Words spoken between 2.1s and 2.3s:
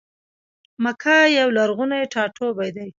ټا